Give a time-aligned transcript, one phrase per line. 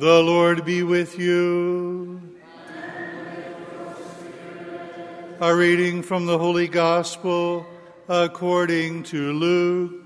[0.00, 2.22] The Lord be with you.
[5.42, 7.66] A reading from the Holy Gospel
[8.08, 9.99] according to Luke.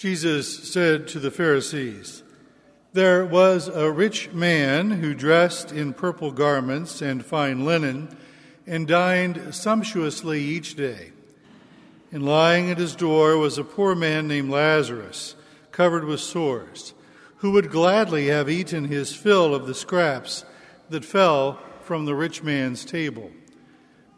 [0.00, 2.22] Jesus said to the Pharisees,
[2.94, 8.16] There was a rich man who dressed in purple garments and fine linen
[8.66, 11.12] and dined sumptuously each day.
[12.10, 15.36] And lying at his door was a poor man named Lazarus,
[15.70, 16.94] covered with sores,
[17.36, 20.46] who would gladly have eaten his fill of the scraps
[20.88, 23.30] that fell from the rich man's table.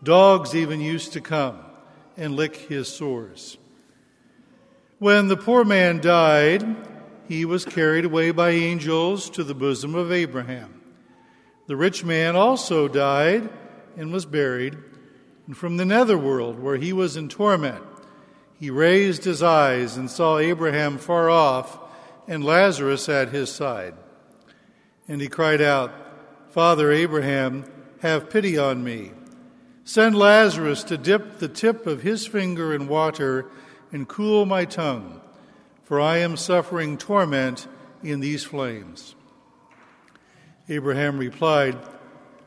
[0.01, 1.59] Dogs even used to come
[2.17, 3.59] and lick his sores.
[5.03, 6.65] When the poor man died,
[7.27, 10.81] he was carried away by angels to the bosom of Abraham.
[11.67, 13.51] The rich man also died
[13.97, 14.79] and was buried,
[15.49, 17.83] and from the netherworld, where he was in torment,
[18.61, 21.81] he raised his eyes and saw Abraham far off
[22.29, 23.95] and Lazarus at his side.
[25.09, 25.93] And he cried out,
[26.51, 27.65] Father Abraham,
[28.03, 29.11] have pity on me.
[29.83, 33.51] Send Lazarus to dip the tip of his finger in water
[33.93, 35.21] and cool my tongue,
[35.85, 37.69] for I am suffering torment
[38.03, 39.15] in these flames.
[40.69, 41.77] Abraham replied,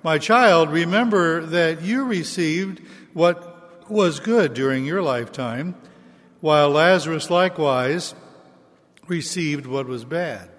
[0.03, 2.81] My child, remember that you received
[3.13, 5.75] what was good during your lifetime,
[6.41, 8.15] while Lazarus likewise
[9.07, 10.49] received what was bad.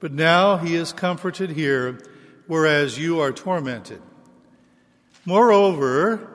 [0.00, 2.00] But now he is comforted here,
[2.46, 4.02] whereas you are tormented.
[5.24, 6.29] Moreover,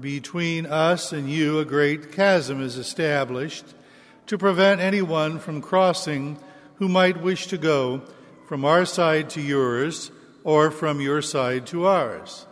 [0.00, 3.64] between us and you, a great chasm is established
[4.26, 6.38] to prevent anyone from crossing
[6.76, 8.02] who might wish to go
[8.46, 10.10] from our side to yours
[10.44, 12.46] or from your side to ours.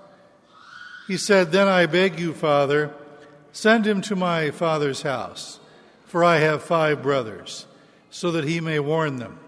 [1.06, 2.92] He said, Then I beg you, Father,
[3.52, 5.60] send him to my father's house,
[6.04, 7.66] for I have five brothers,
[8.10, 9.38] so that he may warn them,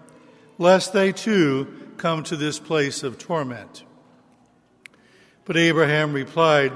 [0.57, 3.83] lest they too come to this place of torment.
[5.45, 6.71] But Abraham replied,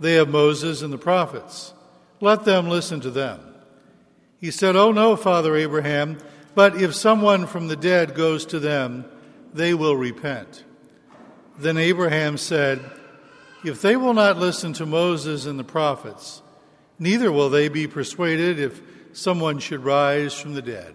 [0.00, 1.74] they have Moses and the prophets.
[2.20, 3.40] Let them listen to them.
[4.38, 6.18] He said, Oh, no, Father Abraham,
[6.54, 9.04] but if someone from the dead goes to them,
[9.52, 10.64] they will repent.
[11.58, 12.80] Then Abraham said,
[13.64, 16.42] If they will not listen to Moses and the prophets,
[16.98, 18.80] neither will they be persuaded if
[19.12, 20.94] someone should rise from the dead.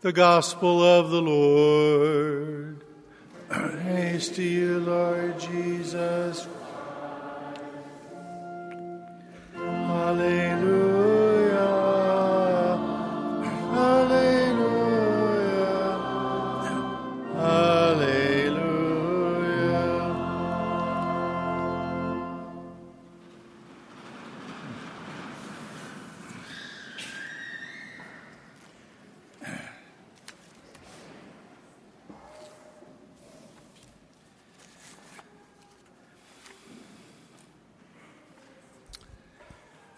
[0.00, 2.84] The Gospel of the Lord.
[3.50, 6.46] Praise to you, Lord Jesus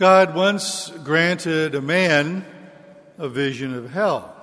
[0.02, 2.44] God once granted a man
[3.18, 4.34] a vision of hell.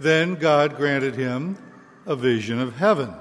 [0.00, 1.58] Then God granted him
[2.06, 3.12] a vision of heaven.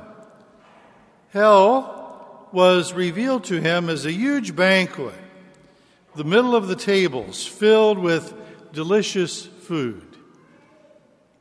[1.32, 5.20] Hell was revealed to him as a huge banquet,
[6.16, 8.34] the middle of the tables filled with
[8.72, 10.16] delicious food,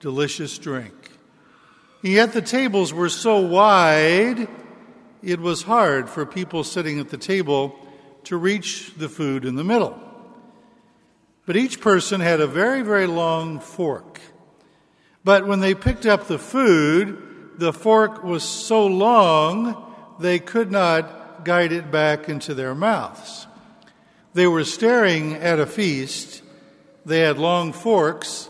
[0.00, 1.12] delicious drink.
[2.02, 4.48] And yet the tables were so wide,
[5.22, 7.78] it was hard for people sitting at the table
[8.24, 9.98] to reach the food in the middle.
[11.46, 14.20] But each person had a very, very long fork.
[15.24, 21.44] But when they picked up the food, the fork was so long they could not
[21.44, 23.46] guide it back into their mouths.
[24.32, 26.42] They were staring at a feast.
[27.06, 28.48] They had long forks,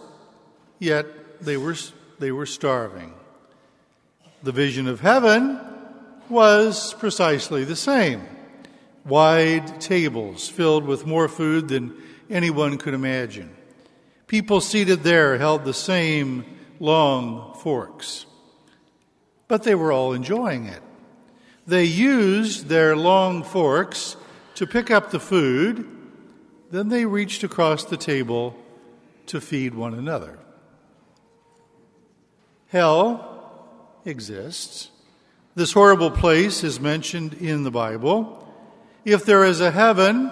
[0.78, 1.76] yet they were,
[2.18, 3.14] they were starving.
[4.42, 5.60] The vision of heaven
[6.28, 8.26] was precisely the same
[9.04, 11.94] wide tables filled with more food than
[12.30, 13.54] anyone could imagine.
[14.26, 16.44] People seated there held the same
[16.80, 18.26] long forks,
[19.48, 20.82] but they were all enjoying it.
[21.66, 24.16] They used their long forks
[24.56, 25.86] to pick up the food,
[26.70, 28.56] then they reached across the table
[29.26, 30.38] to feed one another.
[32.68, 33.68] Hell
[34.04, 34.90] exists.
[35.54, 38.43] This horrible place is mentioned in the Bible.
[39.04, 40.30] If there is a heaven,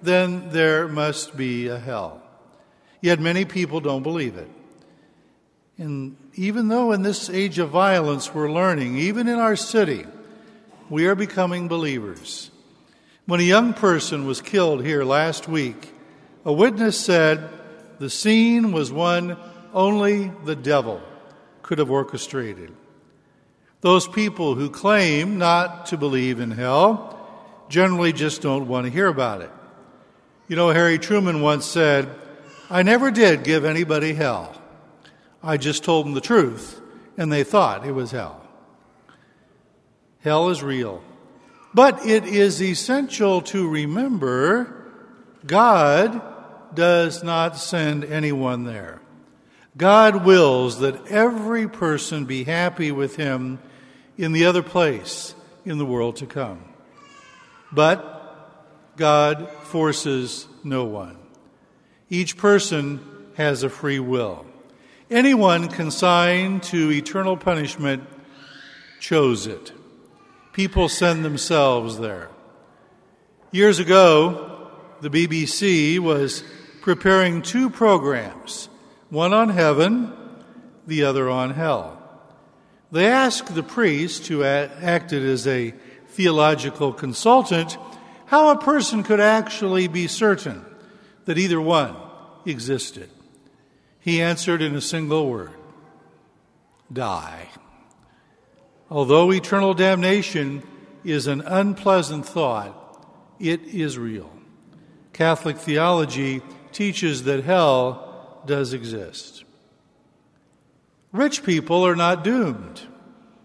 [0.00, 2.22] then there must be a hell.
[3.00, 4.48] Yet many people don't believe it.
[5.76, 10.06] And even though in this age of violence we're learning, even in our city,
[10.88, 12.50] we are becoming believers.
[13.26, 15.92] When a young person was killed here last week,
[16.44, 17.48] a witness said
[17.98, 19.36] the scene was one
[19.72, 21.00] only the devil
[21.62, 22.72] could have orchestrated.
[23.80, 27.18] Those people who claim not to believe in hell
[27.68, 29.50] generally just don't want to hear about it.
[30.48, 32.08] You know, Harry Truman once said,
[32.68, 34.54] I never did give anybody hell.
[35.42, 36.80] I just told them the truth,
[37.16, 38.46] and they thought it was hell.
[40.20, 41.02] Hell is real.
[41.74, 44.90] But it is essential to remember
[45.46, 46.22] God
[46.74, 49.00] does not send anyone there.
[49.76, 53.58] God wills that every person be happy with Him
[54.16, 55.34] in the other place
[55.64, 56.62] in the world to come.
[57.72, 61.18] But God forces no one.
[62.10, 63.00] Each person
[63.36, 64.44] has a free will.
[65.10, 68.04] Anyone consigned to eternal punishment
[69.00, 69.72] chose it.
[70.52, 72.28] People send themselves there.
[73.50, 74.70] Years ago,
[75.00, 76.44] the BBC was
[76.82, 78.68] preparing two programs,
[79.10, 80.12] one on heaven,
[80.86, 81.98] the other on hell.
[82.90, 85.74] They asked the priest, who acted as a
[86.12, 87.76] theological consultant,
[88.26, 90.64] how a person could actually be certain
[91.24, 91.96] that either one
[92.46, 93.08] existed.
[94.00, 95.54] He answered in a single word
[96.92, 97.48] die.
[98.90, 100.62] Although eternal damnation
[101.04, 103.06] is an unpleasant thought,
[103.40, 104.30] it is real.
[105.12, 106.42] Catholic theology
[106.72, 109.44] teaches that hell does exist.
[111.12, 112.82] Rich people are not doomed.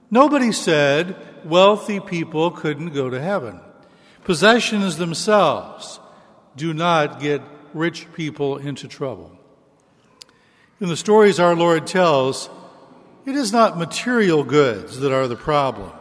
[0.09, 3.59] Nobody said wealthy people couldn't go to heaven.
[4.23, 5.99] Possessions themselves
[6.55, 7.41] do not get
[7.73, 9.37] rich people into trouble.
[10.79, 12.49] In the stories our Lord tells,
[13.25, 15.91] it is not material goods that are the problem.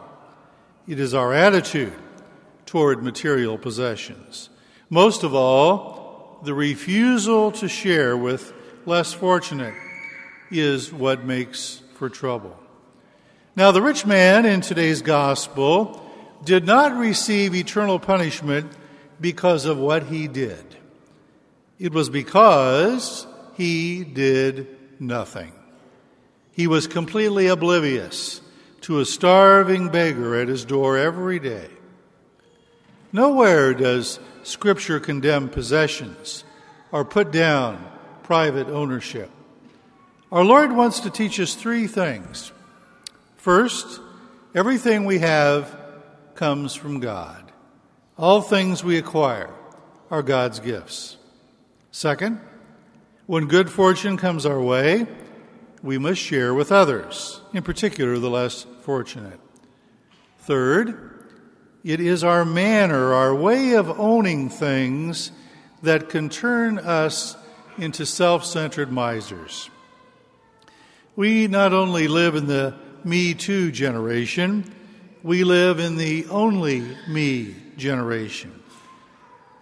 [0.87, 1.93] It is our attitude
[2.65, 4.49] toward material possessions.
[4.89, 8.53] Most of all, the refusal to share with
[8.85, 9.73] less fortunate
[10.51, 12.57] is what makes for trouble.
[13.57, 16.07] Now, the rich man in today's gospel
[16.45, 18.71] did not receive eternal punishment
[19.19, 20.63] because of what he did.
[21.79, 23.25] It was because
[23.55, 24.67] he did
[24.99, 25.53] nothing.
[26.51, 28.41] He was completely oblivious
[28.81, 31.71] to a starving beggar at his door every day.
[33.11, 36.43] Nowhere does Scripture condemn possessions
[36.91, 37.83] or put down
[38.21, 39.31] private ownership.
[40.31, 42.51] Our Lord wants to teach us three things.
[43.47, 44.01] First,
[44.53, 45.73] everything we have
[46.35, 47.49] comes from God.
[48.17, 49.49] All things we acquire
[50.11, 51.15] are God's gifts.
[51.89, 52.41] Second,
[53.25, 55.07] when good fortune comes our way,
[55.81, 59.39] we must share with others, in particular the less fortunate.
[60.39, 61.23] Third,
[61.85, 65.31] it is our manner, our way of owning things
[65.83, 67.37] that can turn us
[67.77, 69.69] into self centered misers.
[71.15, 72.75] We not only live in the
[73.07, 74.69] Me Too generation,
[75.23, 78.51] we live in the only me generation.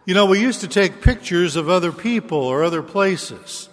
[0.06, 3.70] You know, we used to take pictures of other people or other places.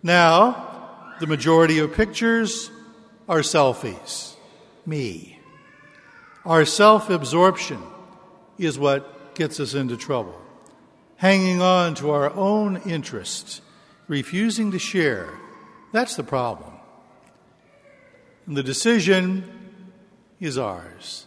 [0.00, 2.70] Now, the majority of pictures
[3.28, 4.34] are selfies.
[4.86, 5.40] Me.
[6.44, 7.82] Our self absorption
[8.58, 10.40] is what gets us into trouble.
[11.16, 13.60] Hanging on to our own interests,
[14.06, 15.30] refusing to share,
[15.90, 16.79] that's the problem.
[18.50, 19.44] And the decision
[20.40, 21.24] is ours.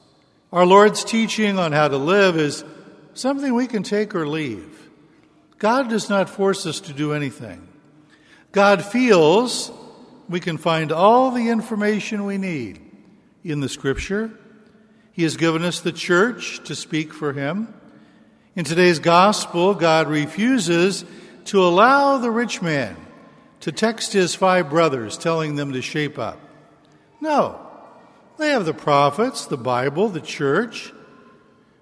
[0.51, 2.65] Our Lord's teaching on how to live is
[3.13, 4.89] something we can take or leave.
[5.57, 7.65] God does not force us to do anything.
[8.51, 9.71] God feels
[10.27, 12.81] we can find all the information we need
[13.41, 14.29] in the Scripture.
[15.13, 17.73] He has given us the church to speak for Him.
[18.53, 21.05] In today's gospel, God refuses
[21.45, 22.97] to allow the rich man
[23.61, 26.42] to text his five brothers telling them to shape up.
[27.23, 27.57] No.
[28.37, 30.91] They have the prophets, the Bible, the church.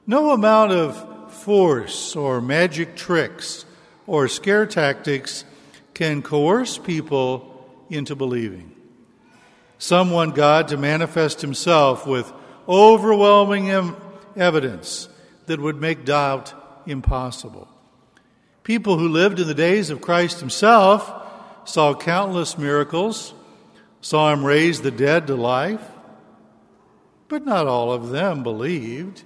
[0.05, 3.65] No amount of force or magic tricks
[4.05, 5.43] or scare tactics
[5.95, 8.75] can coerce people into believing.
[9.79, 12.31] Some want God to manifest Himself with
[12.69, 13.95] overwhelming
[14.35, 15.09] evidence
[15.47, 16.53] that would make doubt
[16.85, 17.67] impossible.
[18.61, 21.11] People who lived in the days of Christ Himself
[21.65, 23.33] saw countless miracles,
[24.01, 25.87] saw Him raise the dead to life,
[27.27, 29.23] but not all of them believed.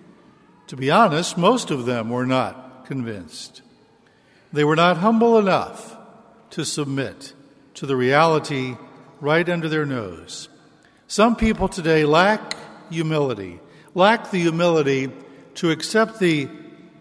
[0.67, 3.61] To be honest, most of them were not convinced.
[4.53, 5.97] They were not humble enough
[6.51, 7.33] to submit
[7.75, 8.75] to the reality
[9.19, 10.49] right under their nose.
[11.07, 12.55] Some people today lack
[12.89, 13.59] humility,
[13.93, 15.11] lack the humility
[15.55, 16.49] to accept the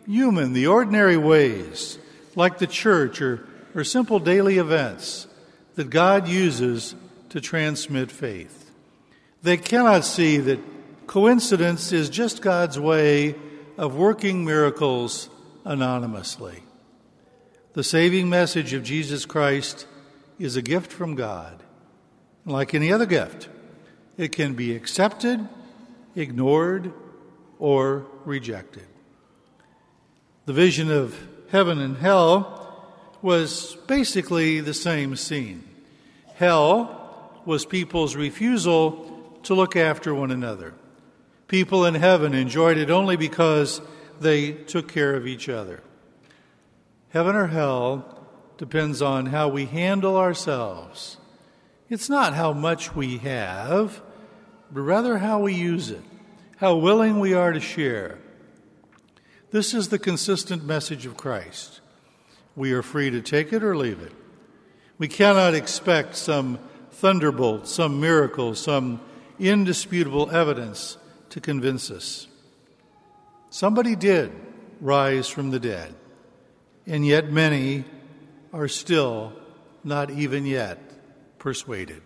[0.07, 1.99] human, the ordinary ways,
[2.37, 5.27] like the church or, or simple daily events
[5.77, 6.95] that God uses
[7.35, 8.71] to transmit faith.
[9.43, 10.61] They cannot see that
[11.09, 13.35] coincidence is just God's way
[13.77, 15.29] of working miracles
[15.65, 16.63] anonymously.
[17.73, 19.89] The saving message of Jesus Christ
[20.39, 21.61] is a gift from God.
[22.47, 23.49] Like any other gift,
[24.17, 25.49] it can be accepted,
[26.15, 26.93] ignored,
[27.59, 28.87] or rejected.
[30.47, 31.19] The vision of
[31.51, 32.87] heaven and hell
[33.23, 35.65] was basically the same scene.
[36.37, 37.01] Hell
[37.47, 40.75] was people's refusal to look after one another.
[41.49, 43.81] People in heaven enjoyed it only because
[44.21, 45.83] they took care of each other.
[47.11, 51.19] Heaven or hell depends on how we handle ourselves.
[51.89, 54.03] It's not how much we have,
[54.73, 56.03] but rather how we use it,
[56.57, 58.19] how willing we are to share.
[59.51, 61.81] This is the consistent message of Christ.
[62.57, 64.13] We are free to take it or leave it.
[64.99, 66.59] We cannot expect some
[66.95, 69.01] thunderbolt, some miracle, some
[69.39, 70.97] indisputable evidence
[71.31, 72.27] to convince us.
[73.51, 74.33] Somebody did
[74.81, 75.95] rise from the dead
[76.87, 77.85] and yet many
[78.53, 79.33] are still
[79.83, 80.79] not even yet
[81.39, 82.03] persuaded.